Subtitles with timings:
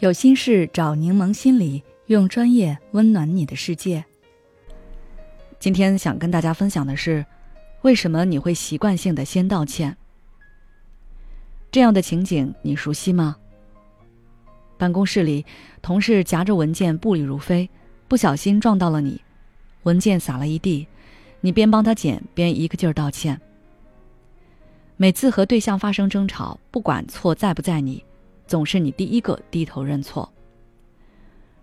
[0.00, 4.02] 有心事找柠檬心理，用专业温暖你的世界。
[5.58, 7.22] 今天想跟大家分享的是，
[7.82, 9.94] 为什么你会习惯性的先道歉？
[11.70, 13.36] 这样的情景你熟悉吗？
[14.78, 15.44] 办公室里，
[15.82, 17.68] 同事夹着文件步履如飞，
[18.08, 19.20] 不小心撞到了你，
[19.82, 20.88] 文件洒了一地，
[21.42, 23.38] 你边帮他捡边一个劲儿道歉。
[24.96, 28.02] 每次和对象发生争吵，不管错在不在你。
[28.50, 30.28] 总是你第一个低头认错。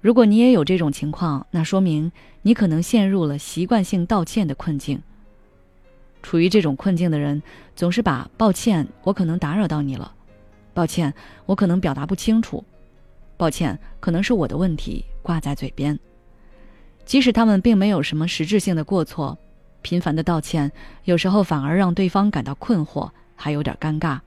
[0.00, 5.02] 如果你也有这种情况，那说明你可能陷入了习惯性道歉的困境。
[6.22, 7.42] 处于这种困境的人，
[7.74, 10.14] 总是把“抱歉，我可能打扰到你了
[10.72, 11.12] ”，“抱歉，
[11.46, 12.62] 我可能表达不清楚
[13.36, 15.98] ”，“抱歉，可能是我的问题”挂在嘴边。
[17.04, 19.36] 即使他们并没有什么实质性的过错，
[19.82, 20.70] 频繁的道歉，
[21.02, 24.20] 有时候反而让对方感到困惑，还有点尴尬。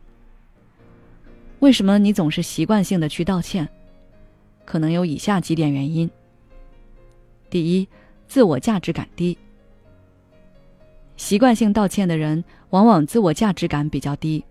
[1.62, 3.70] 为什么你总是习惯性的去道歉？
[4.66, 6.10] 可能有以下几点原因。
[7.52, 7.88] 第一，
[8.28, 9.38] 自我价值感低。
[11.18, 14.44] 习惯性道歉的人，往往自我价值感比较低，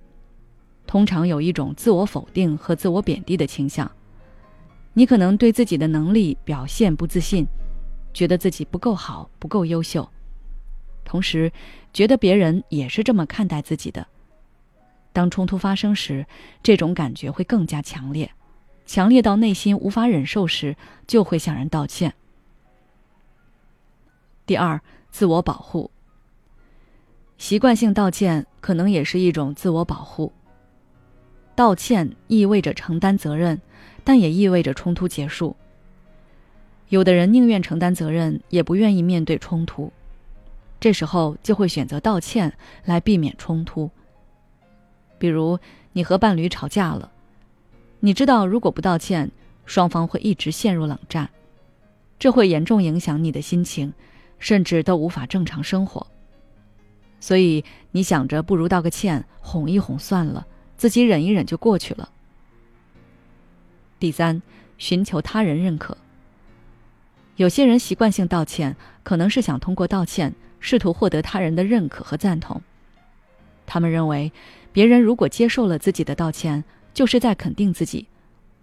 [0.87, 3.91] 通常有一种自我否定和自我贬低的倾向。
[4.93, 7.45] 你可能对自己的能力表现不自信，
[8.15, 10.09] 觉得自己不够好、不够优秀，
[11.05, 11.51] 同时
[11.93, 14.07] 觉得别人也是这么看待自己的。
[15.13, 16.27] 当冲突发生时，
[16.63, 18.31] 这种感觉会更加强烈，
[18.87, 22.15] 强烈到内心无法忍受时，就会向人道歉。
[24.47, 25.91] 第二，自我保护。
[27.39, 30.33] 习惯性道歉可能也是一种自我保护。
[31.55, 33.61] 道歉意味着承担责任，
[34.05, 35.57] 但也意味着冲突结束。
[36.89, 39.93] 有的人宁愿承担责任，也不愿意面对冲突，
[40.81, 42.53] 这时候就会选择道歉
[42.85, 43.91] 来避免冲突。
[45.21, 45.59] 比如，
[45.93, 47.13] 你和伴侣吵架了，
[48.01, 49.31] 你知道如果不道歉，
[49.67, 51.29] 双方会一直陷入冷战，
[52.19, 53.93] 这会严重影响你的心情，
[54.39, 56.07] 甚至都无法正常生活。
[57.21, 60.47] 所以你想着不如道个歉，哄一哄算了，
[60.79, 62.09] 自己忍一忍就过去了。
[63.99, 64.41] 第三，
[64.79, 65.95] 寻求他人认可。
[67.37, 72.59] 有些人习惯性道歉，可能是想通过道歉试图获得他人的认可和赞同，
[73.67, 74.33] 他们认为。
[74.73, 76.63] 别人如果接受了自己的道歉，
[76.95, 78.07] 就是在肯定自己，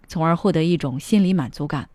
[0.06, 1.88] 从而获得一种心理满足感。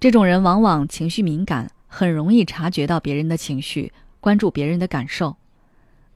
[0.00, 5.36] 这种人往往情绪敏感，很容易察觉到别人的情绪，关注别人的感受。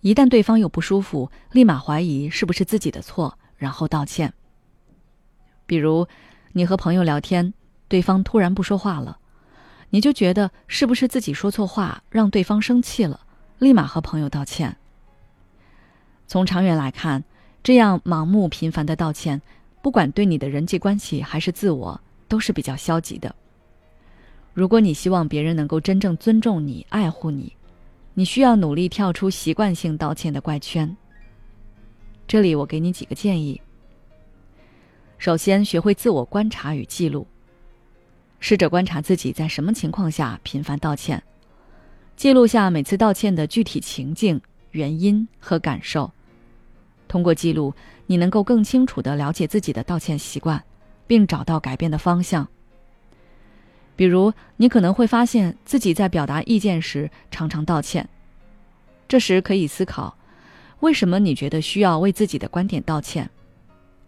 [0.00, 4.32] 一旦对方有不舒服，立马怀疑是不是自己的错，然后道歉。
[5.66, 6.06] 比如，
[6.52, 7.52] 你和朋友聊天，
[7.88, 9.18] 对方突然不说话了，
[9.90, 13.20] 你就觉得是不是自己说错话，让对方生气了，
[13.58, 14.76] 立马和朋友道歉。
[16.26, 17.22] 从长远来看，
[17.62, 19.40] 这样盲目频繁的道歉，
[19.80, 23.34] 不管对你的人际关系还是自我，都是比较消极的。
[24.52, 27.52] 如果你希望别人能够真正尊重你、爱护你，
[28.14, 30.96] 你需要努力跳出习惯性道歉的怪圈。
[32.26, 33.60] 这里我给你几个建议：
[35.18, 37.26] 首先，学会自我观察与记录，
[38.40, 41.22] 试着观察自己在什么情况下频繁道歉，
[42.16, 44.40] 记录下每次道歉的具体情境、
[44.72, 46.10] 原因和感受。
[47.08, 47.74] 通过记录，
[48.06, 50.62] 你能够更清楚的了解自己的道歉习惯，
[51.06, 52.46] 并找到改变的方向。
[53.94, 58.06] 比如，你可能会发现自己在表达意见时常常道歉，
[59.08, 60.16] 这时可以思考：
[60.80, 63.30] 为什么你觉得需要为自己的观点道歉？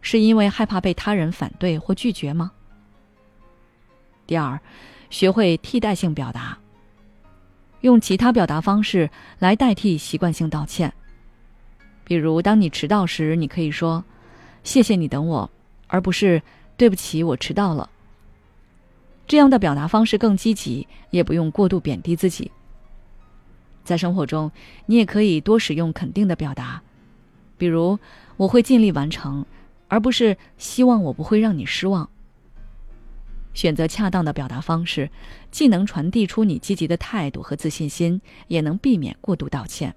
[0.00, 2.52] 是因为害怕被他人反对或拒绝吗？
[4.26, 4.60] 第二，
[5.08, 6.58] 学会替代性表达，
[7.80, 9.08] 用其他表达方式
[9.38, 10.92] 来代替习惯性道歉。
[12.08, 14.02] 比如，当你迟到时，你可以说
[14.64, 15.50] “谢谢你等我”，
[15.88, 16.40] 而不是
[16.78, 17.90] “对不起，我迟到了”。
[19.28, 22.50] 这样的表达方式更积极，也不用过度贬低自己。
[23.84, 24.50] 在生活中，
[24.86, 26.82] 你也可以多使用肯定的表达，
[27.58, 27.98] 比如
[28.38, 29.44] “我会尽力完成”，
[29.88, 32.08] 而不是“希望我不会让你失望”。
[33.52, 35.10] 选择恰当的表达方式，
[35.50, 39.94] 既能传递出你积极的态度和自信心，也能避免过度道歉。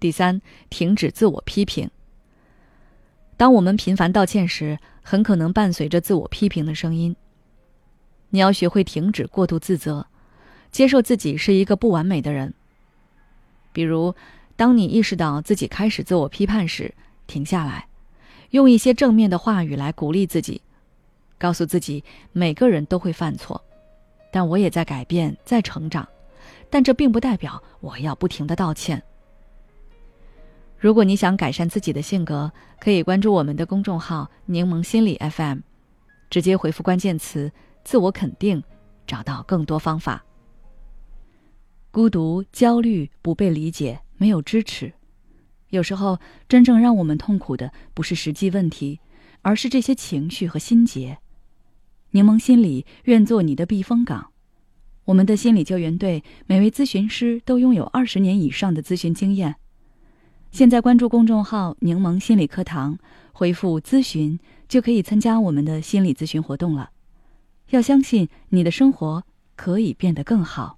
[0.00, 0.40] 第三，
[0.70, 1.90] 停止自我批评。
[3.36, 7.14] 当我们频繁道歉时，很可能伴随着自我批评的声音。
[8.30, 10.06] 你要学会停止过度自责，
[10.70, 12.52] 接受自己是一个不完美的人。
[13.72, 14.14] 比如，
[14.56, 16.94] 当你意识到自己开始自我批判时，
[17.26, 17.86] 停下来，
[18.50, 20.60] 用一些正面的话语来鼓励自己，
[21.38, 23.64] 告诉自己每个人都会犯错，
[24.32, 26.06] 但我也在改变，在成长。
[26.70, 29.02] 但这并不代表我要不停的道歉。
[30.78, 35.58] 如果你想改善自己的性格，可以关注我们的公众号“柠檬心理 FM”，
[36.30, 37.50] 直接回复关键词
[37.82, 38.62] “自我肯定”，
[39.04, 40.24] 找到更多方法。
[41.90, 44.92] 孤独、焦虑、不被理解、没有支持，
[45.70, 49.00] 有时候真正让我们痛苦的不是实际问题，
[49.42, 51.18] 而是这些情绪和心结。
[52.12, 54.30] 柠檬心理愿做你的避风港。
[55.06, 59.56] 我们的心理救援队每位咨询师都拥有二十年以上的咨询经验。
[60.50, 62.98] 现在关注公众号“柠檬心理课堂”，
[63.32, 66.90] 回复“咨询”就可以参加我们的心理咨询活动了。
[67.70, 69.22] 要相信你的生活
[69.54, 70.77] 可以变得更好。